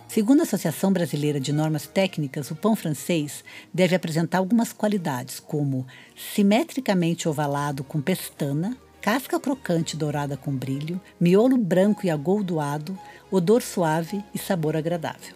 Segundo 0.07 0.39
a 0.39 0.43
Associação 0.43 0.93
Brasileira 0.93 1.37
de 1.37 1.51
Normas 1.51 1.85
Técnicas, 1.85 2.49
o 2.49 2.55
pão 2.55 2.77
francês 2.77 3.43
deve 3.73 3.93
apresentar 3.93 4.37
algumas 4.37 4.71
qualidades, 4.71 5.37
como 5.37 5.85
simetricamente 6.15 7.27
ovalado 7.27 7.83
com 7.83 7.99
pestana, 7.99 8.77
casca 9.07 9.39
crocante 9.39 9.95
dourada 9.95 10.35
com 10.35 10.51
brilho, 10.53 10.99
miolo 11.17 11.57
branco 11.57 12.05
e 12.05 12.09
agoldoado, 12.09 12.99
odor 13.31 13.61
suave 13.61 14.21
e 14.35 14.37
sabor 14.37 14.75
agradável. 14.75 15.33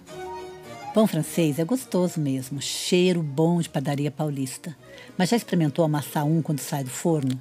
Pão 0.94 1.08
francês 1.08 1.58
é 1.58 1.64
gostoso 1.64 2.20
mesmo, 2.20 2.62
cheiro 2.62 3.24
bom 3.24 3.62
de 3.62 3.70
padaria 3.70 4.12
paulista. 4.12 4.76
Mas 5.18 5.30
já 5.30 5.38
experimentou 5.38 5.86
amassar 5.86 6.26
um 6.26 6.42
quando 6.42 6.60
sai 6.60 6.84
do 6.84 6.90
forno? 6.90 7.40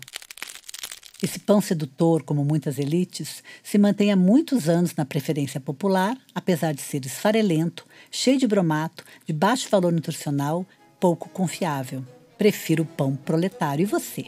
Esse 1.21 1.41
pão 1.41 1.61
sedutor, 1.61 2.23
como 2.23 2.45
muitas 2.45 2.79
elites, 2.79 3.43
se 3.61 3.77
mantém 3.77 4.13
há 4.13 4.17
muitos 4.17 4.69
anos 4.69 4.95
na 4.95 5.05
preferência 5.05 5.61
popular, 5.61 6.17
apesar 6.33 6.73
de 6.73 6.81
ser 6.81 7.05
esfarelento, 7.05 7.85
cheio 8.09 8.39
de 8.39 8.47
bromato, 8.47 9.05
de 9.27 9.33
baixo 9.33 9.69
valor 9.69 9.91
nutricional, 9.91 10.65
pouco 11.01 11.29
confiável. 11.29 12.07
Prefiro 12.39 12.85
o 12.85 12.87
pão 12.87 13.17
proletário. 13.17 13.83
E 13.83 13.87
você? 13.87 14.27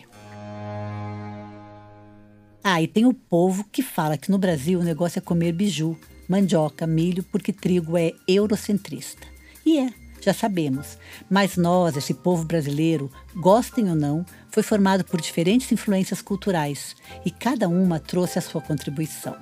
Ah, 2.64 2.80
e 2.80 2.86
tem 2.86 3.04
o 3.06 3.14
povo 3.14 3.64
que 3.70 3.82
fala 3.82 4.16
que 4.16 4.30
no 4.30 4.38
Brasil 4.38 4.80
o 4.80 4.84
negócio 4.84 5.18
é 5.18 5.22
comer 5.22 5.52
biju, 5.52 5.96
mandioca, 6.28 6.86
milho, 6.86 7.22
porque 7.24 7.52
trigo 7.52 7.96
é 7.96 8.12
eurocentrista. 8.28 9.26
E 9.66 9.78
é 9.78 9.92
já 10.22 10.32
sabemos. 10.32 10.96
Mas 11.28 11.56
nós, 11.56 11.96
esse 11.96 12.14
povo 12.14 12.44
brasileiro, 12.44 13.10
gostem 13.34 13.90
ou 13.90 13.96
não, 13.96 14.24
foi 14.50 14.62
formado 14.62 15.04
por 15.04 15.20
diferentes 15.20 15.70
influências 15.72 16.22
culturais 16.22 16.94
e 17.24 17.30
cada 17.30 17.68
uma 17.68 17.98
trouxe 17.98 18.38
a 18.38 18.42
sua 18.42 18.60
contribuição. 18.60 19.36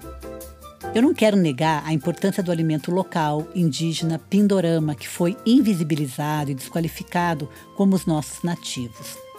Eu 0.95 1.03
não 1.03 1.15
quero 1.15 1.37
negar 1.37 1.85
a 1.87 1.93
importância 1.93 2.43
do 2.43 2.51
alimento 2.51 2.91
local, 2.91 3.47
indígena, 3.55 4.19
pindorama, 4.19 4.95
que 4.95 5.07
foi 5.07 5.37
invisibilizado 5.47 6.51
e 6.51 6.55
desqualificado 6.55 7.49
como 7.77 7.95
os 7.95 8.07
nossos 8.07 8.43
nativos. 8.43 9.30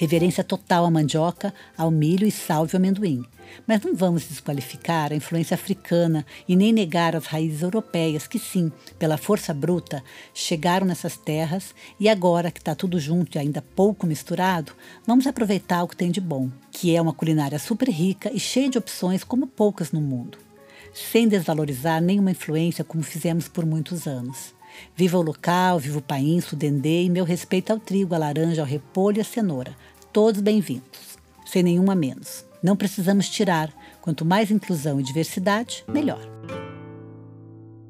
Reverência 0.00 0.42
total 0.42 0.86
à 0.86 0.90
mandioca, 0.90 1.52
ao 1.76 1.90
milho 1.90 2.26
e 2.26 2.30
salve 2.30 2.74
ao 2.74 2.78
amendoim. 2.78 3.22
Mas 3.66 3.82
não 3.82 3.94
vamos 3.94 4.26
desqualificar 4.26 5.12
a 5.12 5.14
influência 5.14 5.54
africana 5.54 6.24
e 6.48 6.56
nem 6.56 6.72
negar 6.72 7.14
as 7.14 7.26
raízes 7.26 7.60
europeias 7.60 8.26
que, 8.26 8.38
sim, 8.38 8.72
pela 8.98 9.18
força 9.18 9.52
bruta, 9.52 10.02
chegaram 10.32 10.86
nessas 10.86 11.18
terras 11.18 11.74
e 12.00 12.08
agora 12.08 12.50
que 12.50 12.60
está 12.60 12.74
tudo 12.74 12.98
junto 12.98 13.36
e 13.36 13.38
ainda 13.38 13.60
pouco 13.60 14.06
misturado, 14.06 14.72
vamos 15.06 15.26
aproveitar 15.26 15.82
o 15.82 15.88
que 15.88 15.98
tem 15.98 16.10
de 16.10 16.18
bom, 16.18 16.48
que 16.72 16.96
é 16.96 17.02
uma 17.02 17.12
culinária 17.12 17.58
super 17.58 17.90
rica 17.90 18.32
e 18.32 18.40
cheia 18.40 18.70
de 18.70 18.78
opções 18.78 19.22
como 19.22 19.46
poucas 19.46 19.92
no 19.92 20.00
mundo, 20.00 20.38
sem 20.94 21.28
desvalorizar 21.28 22.00
nenhuma 22.00 22.30
influência 22.30 22.82
como 22.82 23.02
fizemos 23.02 23.48
por 23.48 23.66
muitos 23.66 24.06
anos. 24.06 24.58
Viva 24.96 25.18
o 25.18 25.22
local, 25.22 25.78
viva 25.78 25.98
o 25.98 26.02
país, 26.02 26.50
o 26.52 26.56
dendê 26.56 27.02
e 27.02 27.10
meu 27.10 27.24
respeito 27.24 27.72
ao 27.72 27.78
trigo, 27.78 28.14
à 28.14 28.18
laranja, 28.18 28.62
ao 28.62 28.66
repolho 28.66 29.18
e 29.18 29.20
à 29.20 29.24
cenoura. 29.24 29.76
Todos 30.12 30.40
bem-vindos, 30.40 31.16
sem 31.46 31.62
nenhuma 31.62 31.94
menos. 31.94 32.44
Não 32.60 32.74
precisamos 32.74 33.28
tirar. 33.28 33.72
Quanto 34.00 34.24
mais 34.24 34.50
inclusão 34.50 34.98
e 34.98 35.04
diversidade, 35.04 35.84
melhor. 35.86 36.20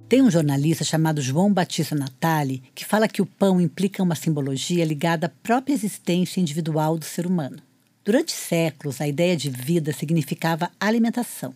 Tem 0.07 0.21
um 0.21 0.31
jornalista 0.31 0.85
chamado 0.85 1.23
João 1.23 1.51
Batista 1.51 1.95
Natali 1.95 2.63
que 2.75 2.85
fala 2.85 3.09
que 3.09 3.23
o 3.23 3.27
pão 3.27 3.59
implica 3.59 4.03
uma 4.03 4.15
simbologia 4.15 4.85
ligada 4.85 5.29
à 5.29 5.31
própria 5.43 5.73
existência 5.73 6.43
individual 6.43 6.99
do 6.99 7.07
ser 7.07 7.27
humano. 7.27 7.57
Durante 8.05 8.33
séculos, 8.33 9.01
a 9.01 9.09
ideia 9.09 9.35
de 9.35 9.49
vida 9.49 9.91
significava 9.91 10.71
alimentação, 10.79 11.55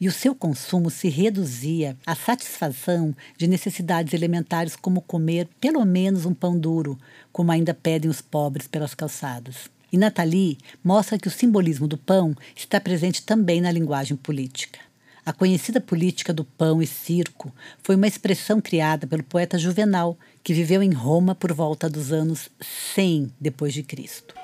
e 0.00 0.08
o 0.08 0.12
seu 0.12 0.34
consumo 0.34 0.88
se 0.88 1.10
reduzia 1.10 1.94
à 2.06 2.14
satisfação 2.14 3.14
de 3.36 3.46
necessidades 3.46 4.14
elementares 4.14 4.76
como 4.76 5.02
comer 5.02 5.46
pelo 5.60 5.84
menos 5.84 6.24
um 6.24 6.32
pão 6.32 6.58
duro, 6.58 6.98
como 7.30 7.52
ainda 7.52 7.74
pedem 7.74 8.10
os 8.10 8.22
pobres 8.22 8.66
pelas 8.66 8.94
calçadas. 8.94 9.75
E 9.96 9.98
Nathalie 9.98 10.58
mostra 10.84 11.18
que 11.18 11.26
o 11.26 11.30
simbolismo 11.30 11.88
do 11.88 11.96
pão 11.96 12.36
está 12.54 12.78
presente 12.78 13.22
também 13.22 13.62
na 13.62 13.72
linguagem 13.72 14.14
política. 14.14 14.78
A 15.24 15.32
conhecida 15.32 15.80
política 15.80 16.34
do 16.34 16.44
pão 16.44 16.82
e 16.82 16.86
circo 16.86 17.50
foi 17.82 17.96
uma 17.96 18.06
expressão 18.06 18.60
criada 18.60 19.06
pelo 19.06 19.22
poeta 19.22 19.58
Juvenal, 19.58 20.14
que 20.44 20.52
viveu 20.52 20.82
em 20.82 20.92
Roma 20.92 21.34
por 21.34 21.50
volta 21.50 21.88
dos 21.88 22.12
anos 22.12 22.50
100 22.94 23.32
depois 23.40 23.72
de 23.72 23.82
Cristo. 23.82 24.34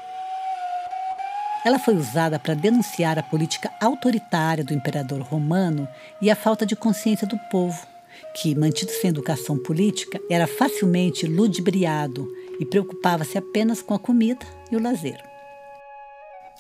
Ela 1.67 1.79
foi 1.79 1.97
usada 1.97 2.39
para 2.39 2.55
denunciar 2.55 3.19
a 3.19 3.23
política 3.23 3.71
autoritária 3.79 4.65
do 4.65 4.73
imperador 4.73 5.21
romano 5.21 5.87
e 6.23 6.31
a 6.31 6.35
falta 6.35 6.65
de 6.65 6.75
consciência 6.75 7.27
do 7.27 7.37
povo, 7.51 7.87
que, 8.35 8.55
mantido 8.55 8.91
sem 8.91 9.11
educação 9.11 9.59
política, 9.59 10.19
era 10.31 10.47
facilmente 10.47 11.27
ludibriado 11.27 12.27
e 12.59 12.65
preocupava-se 12.65 13.37
apenas 13.37 13.83
com 13.83 13.93
a 13.93 13.99
comida 13.99 14.47
e 14.71 14.77
o 14.77 14.83
lazer. 14.83 15.32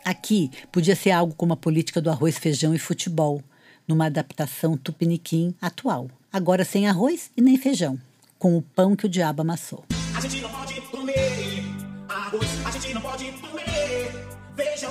Aqui 0.05 0.51
podia 0.73 0.97
ser 0.97 1.13
algo 1.13 1.35
como 1.35 1.53
a 1.53 1.57
política 1.57 2.01
do 2.01 2.11
arroz, 2.11 2.37
feijão 2.37 2.75
e 2.75 2.79
futebol, 2.79 3.43
numa 3.87 4.07
adaptação 4.07 4.77
tupiniquim 4.77 5.55
atual. 5.61 6.11
Agora 6.33 6.65
sem 6.65 6.89
arroz 6.89 7.31
e 7.37 7.41
nem 7.41 7.57
feijão, 7.57 7.99
com 8.39 8.57
o 8.57 8.63
pão 8.63 8.97
que 8.97 9.07
o 9.07 9.09
diabo 9.09 9.43
amassou. 9.43 9.85
A 10.17 10.21
gente 10.21 10.41
não 10.41 10.51
pode 10.51 10.81
comer 10.83 11.63
arroz, 12.09 12.67
a 12.67 12.71
gente 12.73 12.95
não 12.95 13.01
pode 13.01 13.33
comer 13.33 14.11
feijão. 14.57 14.91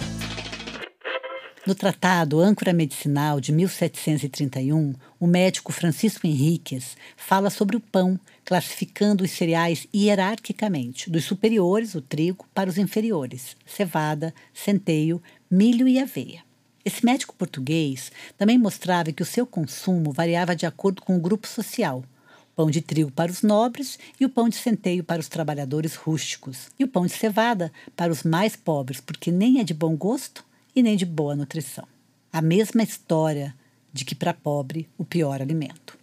No 1.67 1.75
tratado 1.75 2.39
Âncora 2.39 2.71
Medicinal 2.71 3.41
de 3.41 3.51
1731, 3.51 4.93
o 5.21 5.27
médico 5.27 5.71
Francisco 5.71 6.25
Henriques 6.25 6.97
fala 7.15 7.51
sobre 7.51 7.77
o 7.77 7.79
pão, 7.79 8.19
classificando 8.43 9.23
os 9.23 9.29
cereais 9.29 9.87
hierarquicamente, 9.93 11.11
dos 11.11 11.25
superiores, 11.25 11.93
o 11.93 12.01
trigo, 12.01 12.47
para 12.55 12.67
os 12.67 12.79
inferiores, 12.79 13.55
cevada, 13.63 14.33
centeio, 14.51 15.21
milho 15.49 15.87
e 15.87 15.99
aveia. 15.99 16.41
Esse 16.83 17.05
médico 17.05 17.35
português 17.35 18.11
também 18.35 18.57
mostrava 18.57 19.11
que 19.11 19.21
o 19.21 19.25
seu 19.25 19.45
consumo 19.45 20.11
variava 20.11 20.55
de 20.55 20.65
acordo 20.65 21.03
com 21.03 21.15
o 21.15 21.21
grupo 21.21 21.47
social. 21.47 21.99
O 21.99 22.55
pão 22.55 22.71
de 22.71 22.81
trigo 22.81 23.11
para 23.11 23.31
os 23.31 23.43
nobres 23.43 23.99
e 24.19 24.25
o 24.25 24.29
pão 24.29 24.49
de 24.49 24.55
centeio 24.55 25.03
para 25.03 25.21
os 25.21 25.27
trabalhadores 25.27 25.93
rústicos, 25.93 26.69
e 26.79 26.83
o 26.83 26.87
pão 26.87 27.05
de 27.05 27.13
cevada 27.13 27.71
para 27.95 28.11
os 28.11 28.23
mais 28.23 28.55
pobres, 28.55 28.99
porque 28.99 29.31
nem 29.31 29.59
é 29.59 29.63
de 29.63 29.75
bom 29.75 29.95
gosto 29.95 30.43
e 30.75 30.81
nem 30.81 30.97
de 30.97 31.05
boa 31.05 31.35
nutrição. 31.35 31.87
A 32.33 32.41
mesma 32.41 32.81
história 32.81 33.53
de 33.91 34.05
que 34.05 34.15
para 34.15 34.33
pobre 34.33 34.89
o 34.97 35.05
pior 35.05 35.41
alimento. 35.41 35.97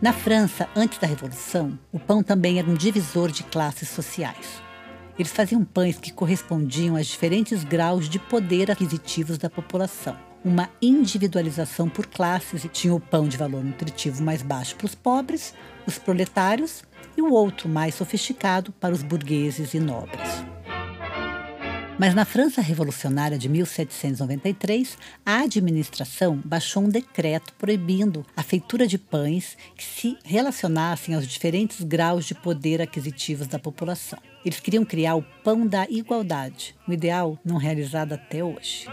Na 0.00 0.12
França, 0.12 0.68
antes 0.76 0.98
da 0.98 1.06
Revolução, 1.06 1.78
o 1.90 1.98
pão 1.98 2.22
também 2.22 2.58
era 2.58 2.68
um 2.68 2.74
divisor 2.74 3.30
de 3.30 3.42
classes 3.44 3.88
sociais. 3.88 4.62
Eles 5.18 5.32
faziam 5.32 5.64
pães 5.64 5.98
que 5.98 6.12
correspondiam 6.12 6.96
aos 6.96 7.06
diferentes 7.06 7.64
graus 7.64 8.08
de 8.08 8.18
poder 8.18 8.70
aquisitivos 8.70 9.38
da 9.38 9.48
população. 9.48 10.16
uma 10.44 10.70
individualização 10.80 11.88
por 11.88 12.06
classes 12.06 12.64
e 12.64 12.68
tinha 12.68 12.94
o 12.94 13.00
pão 13.00 13.26
de 13.26 13.36
valor 13.36 13.64
nutritivo 13.64 14.22
mais 14.22 14.42
baixo 14.42 14.76
para 14.76 14.86
os 14.86 14.94
pobres, 14.94 15.52
os 15.84 15.98
proletários, 15.98 16.84
e 17.16 17.22
o 17.22 17.32
outro 17.32 17.68
mais 17.68 17.96
sofisticado 17.96 18.70
para 18.72 18.94
os 18.94 19.02
burgueses 19.02 19.74
e 19.74 19.80
nobres. 19.80 20.44
Mas 21.98 22.14
na 22.14 22.26
França 22.26 22.60
Revolucionária 22.60 23.38
de 23.38 23.48
1793, 23.48 24.98
a 25.24 25.40
administração 25.40 26.38
baixou 26.44 26.82
um 26.82 26.90
decreto 26.90 27.54
proibindo 27.54 28.24
a 28.36 28.42
feitura 28.42 28.86
de 28.86 28.98
pães 28.98 29.56
que 29.74 29.82
se 29.82 30.18
relacionassem 30.22 31.14
aos 31.14 31.26
diferentes 31.26 31.82
graus 31.82 32.26
de 32.26 32.34
poder 32.34 32.82
aquisitivos 32.82 33.46
da 33.46 33.58
população. 33.58 34.18
Eles 34.44 34.60
queriam 34.60 34.84
criar 34.84 35.16
o 35.16 35.24
pão 35.42 35.66
da 35.66 35.86
igualdade, 35.88 36.76
um 36.86 36.92
ideal 36.92 37.38
não 37.42 37.56
realizado 37.56 38.12
até 38.12 38.44
hoje. 38.44 38.86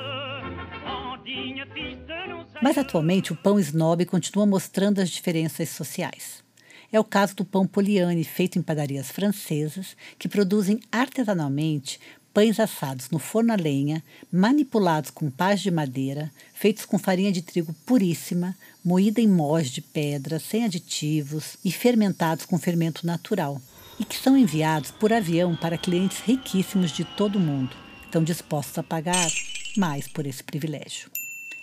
Mas 2.62 2.78
atualmente 2.78 3.34
o 3.34 3.36
pão 3.36 3.60
snob 3.60 4.06
continua 4.06 4.46
mostrando 4.46 5.02
as 5.02 5.10
diferenças 5.10 5.68
sociais. 5.68 6.42
É 6.90 7.00
o 7.00 7.04
caso 7.04 7.36
do 7.36 7.44
pão 7.44 7.66
Poliane, 7.66 8.24
feito 8.24 8.60
em 8.60 8.62
padarias 8.62 9.10
francesas, 9.10 9.98
que 10.18 10.30
produzem 10.30 10.80
artesanalmente 10.92 12.00
pães 12.34 12.60
assados 12.60 13.10
no 13.12 13.20
forno 13.20 13.54
a 13.54 13.56
lenha, 13.56 14.04
manipulados 14.32 15.12
com 15.12 15.30
pás 15.30 15.62
de 15.62 15.70
madeira, 15.70 16.32
feitos 16.54 16.84
com 16.84 16.98
farinha 16.98 17.32
de 17.32 17.42
trigo 17.42 17.74
puríssima, 17.86 18.58
moída 18.84 19.22
em 19.22 19.28
mós 19.28 19.70
de 19.70 19.82
pedra, 19.82 20.40
sem 20.40 20.66
aditivos 20.66 21.58
e 21.64 21.72
fermentados 21.72 22.46
com 22.46 22.58
fermento 22.58 23.06
natural, 23.06 23.62
e 24.00 24.04
que 24.04 24.18
são 24.18 24.36
enviados 24.36 24.90
por 24.90 25.14
avião 25.14 25.56
para 25.56 25.78
clientes 25.78 26.20
riquíssimos 26.20 26.92
de 26.92 27.06
todo 27.06 27.36
o 27.36 27.40
mundo, 27.40 27.76
estão 28.06 28.24
dispostos 28.24 28.78
a 28.80 28.84
pagar 28.84 29.30
mais 29.78 30.08
por 30.08 30.26
esse 30.26 30.44
privilégio. 30.44 31.10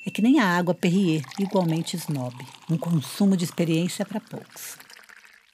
É 0.06 0.10
que 0.10 0.22
nem 0.22 0.38
a 0.38 0.46
água 0.46 0.72
Perrier, 0.72 1.22
igualmente 1.38 1.96
snob, 1.96 2.34
um 2.70 2.78
consumo 2.78 3.36
de 3.36 3.44
experiência 3.44 4.06
para 4.06 4.20
poucos. 4.20 4.76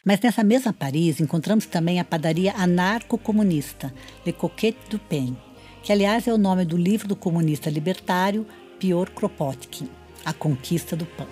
Mas 0.06 0.20
nessa 0.20 0.44
mesma 0.44 0.72
Paris 0.72 1.18
encontramos 1.18 1.66
também 1.66 1.98
a 1.98 2.04
padaria 2.04 2.54
anarco-comunista, 2.56 3.92
Le 4.24 4.32
Coquette 4.32 4.88
du 4.88 5.00
Pain, 5.00 5.36
que 5.82 5.90
aliás 5.90 6.28
é 6.28 6.32
o 6.32 6.38
nome 6.38 6.64
do 6.64 6.76
livro 6.76 7.08
do 7.08 7.16
comunista 7.16 7.68
libertário 7.68 8.46
Piotr 8.78 9.10
Kropotkin, 9.10 9.88
A 10.24 10.32
Conquista 10.32 10.94
do 10.94 11.04
Pão. 11.04 11.26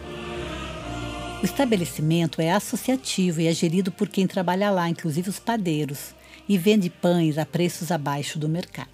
O 1.41 1.45
estabelecimento 1.45 2.41
é 2.41 2.51
associativo 2.51 3.41
e 3.41 3.47
é 3.47 3.53
gerido 3.53 3.93
por 3.93 4.09
quem 4.09 4.27
trabalha 4.27 4.73
lá, 4.73 4.89
inclusive 4.89 5.31
os 5.31 5.39
padeiros, 5.39 6.13
e 6.49 6.59
vende 6.59 6.91
pães 6.91 7.39
a 7.39 7.47
preços 7.47 7.93
abaixo 7.93 8.41
do 8.41 8.49
mercado. 8.49 8.89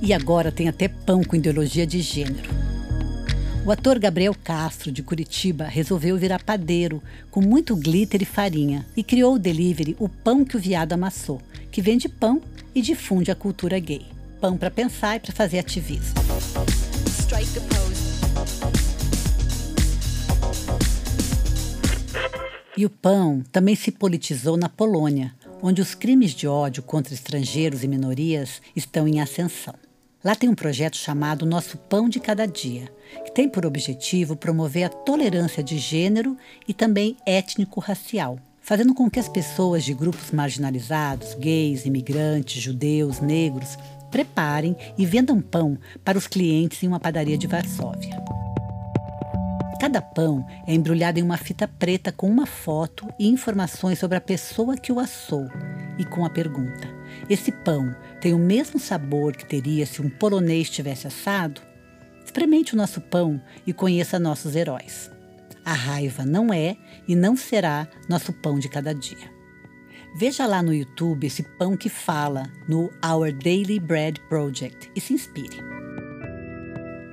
E 0.00 0.14
agora 0.14 0.50
tem 0.50 0.66
até 0.66 0.88
pão 0.88 1.22
com 1.22 1.36
ideologia 1.36 1.86
de 1.86 2.00
gênero. 2.00 2.67
O 3.68 3.70
ator 3.70 3.98
Gabriel 3.98 4.34
Castro, 4.34 4.90
de 4.90 5.02
Curitiba, 5.02 5.64
resolveu 5.64 6.16
virar 6.16 6.42
padeiro, 6.42 7.02
com 7.30 7.42
muito 7.42 7.76
glitter 7.76 8.22
e 8.22 8.24
farinha, 8.24 8.86
e 8.96 9.02
criou 9.02 9.34
o 9.34 9.38
delivery 9.38 9.94
O 9.98 10.08
Pão 10.08 10.42
que 10.42 10.56
o 10.56 10.58
Viado 10.58 10.94
Amassou, 10.94 11.38
que 11.70 11.82
vende 11.82 12.08
pão 12.08 12.40
e 12.74 12.80
difunde 12.80 13.30
a 13.30 13.34
cultura 13.34 13.78
gay. 13.78 14.06
Pão 14.40 14.56
para 14.56 14.70
pensar 14.70 15.16
e 15.16 15.20
para 15.20 15.32
fazer 15.32 15.58
ativismo. 15.58 16.14
E 22.74 22.86
o 22.86 22.88
pão 22.88 23.44
também 23.52 23.74
se 23.74 23.92
politizou 23.92 24.56
na 24.56 24.70
Polônia, 24.70 25.34
onde 25.60 25.82
os 25.82 25.94
crimes 25.94 26.30
de 26.30 26.48
ódio 26.48 26.82
contra 26.82 27.12
estrangeiros 27.12 27.84
e 27.84 27.86
minorias 27.86 28.62
estão 28.74 29.06
em 29.06 29.20
ascensão. 29.20 29.74
Lá 30.22 30.34
tem 30.34 30.48
um 30.48 30.54
projeto 30.54 30.96
chamado 30.96 31.46
Nosso 31.46 31.78
Pão 31.78 32.08
de 32.08 32.18
Cada 32.18 32.44
Dia, 32.44 32.92
que 33.24 33.30
tem 33.32 33.48
por 33.48 33.64
objetivo 33.64 34.34
promover 34.34 34.82
a 34.82 34.88
tolerância 34.88 35.62
de 35.62 35.78
gênero 35.78 36.36
e 36.66 36.74
também 36.74 37.16
étnico-racial, 37.24 38.36
fazendo 38.60 38.94
com 38.94 39.08
que 39.08 39.20
as 39.20 39.28
pessoas 39.28 39.84
de 39.84 39.94
grupos 39.94 40.32
marginalizados, 40.32 41.34
gays, 41.34 41.86
imigrantes, 41.86 42.60
judeus, 42.60 43.20
negros, 43.20 43.78
preparem 44.10 44.76
e 44.98 45.06
vendam 45.06 45.40
pão 45.40 45.78
para 46.04 46.18
os 46.18 46.26
clientes 46.26 46.82
em 46.82 46.88
uma 46.88 46.98
padaria 46.98 47.38
de 47.38 47.46
Varsóvia. 47.46 48.20
Cada 49.80 50.02
pão 50.02 50.44
é 50.66 50.74
embrulhado 50.74 51.20
em 51.20 51.22
uma 51.22 51.36
fita 51.36 51.68
preta 51.68 52.10
com 52.10 52.28
uma 52.28 52.44
foto 52.44 53.06
e 53.20 53.28
informações 53.28 54.00
sobre 54.00 54.18
a 54.18 54.20
pessoa 54.20 54.76
que 54.76 54.90
o 54.90 54.98
assou 54.98 55.48
e 55.98 56.04
com 56.04 56.24
a 56.24 56.30
pergunta: 56.30 56.88
Esse 57.28 57.50
pão 57.50 57.94
tem 58.20 58.32
o 58.32 58.38
mesmo 58.38 58.78
sabor 58.78 59.36
que 59.36 59.44
teria 59.44 59.84
se 59.84 60.00
um 60.00 60.08
polonês 60.08 60.70
tivesse 60.70 61.06
assado? 61.06 61.60
Experimente 62.24 62.74
o 62.74 62.76
nosso 62.76 63.00
pão 63.00 63.40
e 63.66 63.72
conheça 63.72 64.18
nossos 64.18 64.54
heróis. 64.54 65.10
A 65.64 65.72
raiva 65.72 66.24
não 66.24 66.52
é 66.52 66.76
e 67.06 67.14
não 67.14 67.36
será 67.36 67.88
nosso 68.08 68.32
pão 68.32 68.58
de 68.58 68.68
cada 68.68 68.94
dia. 68.94 69.38
Veja 70.16 70.46
lá 70.46 70.62
no 70.62 70.72
YouTube 70.72 71.26
esse 71.26 71.42
pão 71.42 71.76
que 71.76 71.88
fala 71.88 72.44
no 72.66 72.90
Our 73.04 73.32
Daily 73.32 73.78
Bread 73.78 74.20
Project 74.28 74.90
e 74.96 75.00
se 75.00 75.12
inspire. 75.12 75.58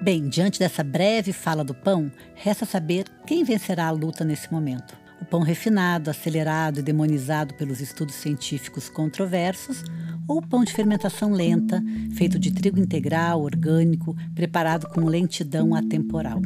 Bem, 0.02 0.30
diante 0.30 0.60
dessa 0.60 0.84
breve 0.84 1.34
fala 1.34 1.64
do 1.64 1.74
pão, 1.74 2.12
resta 2.36 2.66
saber 2.66 3.06
quem 3.26 3.44
vencerá 3.44 3.88
a 3.88 3.92
luta 3.92 4.24
nesse 4.24 4.52
momento. 4.52 4.96
O 5.22 5.26
pão 5.26 5.42
refinado, 5.42 6.10
acelerado 6.10 6.80
e 6.80 6.84
demonizado 6.84 7.54
pelos 7.56 7.80
estudos 7.80 8.16
científicos 8.16 8.90
controversos, 8.90 9.84
ou 10.28 10.42
pão 10.42 10.64
de 10.64 10.74
fermentação 10.74 11.32
lenta, 11.32 11.84
feito 12.16 12.40
de 12.40 12.52
trigo 12.52 12.80
integral, 12.80 13.42
orgânico, 13.42 14.16
preparado 14.34 14.88
com 14.88 15.06
lentidão 15.06 15.76
atemporal. 15.76 16.42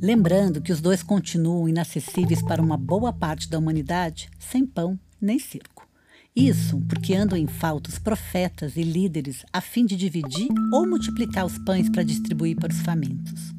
Lembrando 0.00 0.60
que 0.60 0.72
os 0.72 0.80
dois 0.80 1.02
continuam 1.02 1.68
inacessíveis 1.68 2.42
para 2.42 2.62
uma 2.62 2.76
boa 2.76 3.12
parte 3.12 3.48
da 3.48 3.58
humanidade, 3.58 4.28
sem 4.38 4.66
pão 4.66 4.98
nem 5.20 5.38
circo. 5.38 5.88
Isso 6.34 6.82
porque 6.86 7.14
andam 7.14 7.38
em 7.38 7.46
falta 7.46 7.88
os 7.88 7.98
profetas 7.98 8.76
e 8.76 8.82
líderes 8.82 9.42
a 9.50 9.62
fim 9.62 9.86
de 9.86 9.96
dividir 9.96 10.50
ou 10.70 10.86
multiplicar 10.86 11.46
os 11.46 11.58
pães 11.60 11.88
para 11.88 12.02
distribuir 12.02 12.56
para 12.56 12.72
os 12.72 12.80
famintos. 12.80 13.55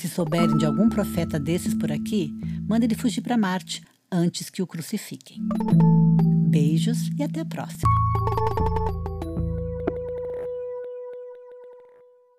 Se 0.00 0.08
souberem 0.08 0.56
de 0.56 0.64
algum 0.64 0.88
profeta 0.88 1.38
desses 1.38 1.74
por 1.74 1.92
aqui, 1.92 2.32
manda 2.66 2.86
ele 2.86 2.94
fugir 2.94 3.20
para 3.20 3.36
Marte 3.36 3.82
antes 4.10 4.48
que 4.48 4.62
o 4.62 4.66
crucifiquem. 4.66 5.46
Beijos 6.48 7.10
e 7.18 7.22
até 7.22 7.40
a 7.40 7.44
próxima! 7.44 7.82